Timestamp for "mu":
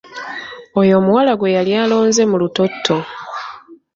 2.31-2.37